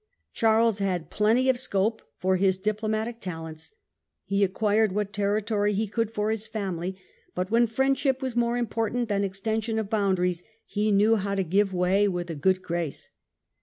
Charles 0.33 0.79
had 0.79 1.11
plenty 1.11 1.47
of 1.47 1.59
scope 1.59 2.01
for 2.17 2.37
his 2.37 2.57
diplomatic 2.57 3.19
talents. 3.19 3.71
He 4.25 4.43
acquired 4.43 4.93
what 4.93 5.13
territory 5.13 5.73
he 5.73 5.85
could 5.85 6.09
for 6.09 6.31
his 6.31 6.47
family, 6.47 6.97
but 7.35 7.51
when 7.51 7.67
friendship 7.67 8.19
was 8.19 8.35
more 8.35 8.57
important 8.57 9.09
than 9.09 9.23
extension 9.23 9.77
of 9.77 9.91
boundaries, 9.91 10.41
he 10.65 10.91
knew 10.91 11.17
how 11.17 11.35
to 11.35 11.43
give 11.43 11.71
way 11.71 12.07
with 12.07 12.31
a 12.31 12.33
good 12.33 12.41
24 12.41 12.41
THE 12.41 12.41
END 12.41 12.41
OF 12.41 12.41
THE 12.41 12.47
MIDDLE 12.47 12.49
AGE 12.87 12.91
grace. 12.95 13.11